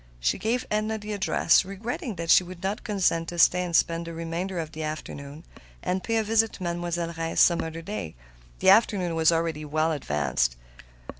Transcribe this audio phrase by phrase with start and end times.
[0.19, 4.07] She gave Edna the address, regretting that she would not consent to stay and spend
[4.07, 5.43] the remainder of the afternoon,
[5.83, 8.15] and pay a visit to Mademoiselle Reisz some other day.
[8.61, 10.55] The afternoon was already well advanced.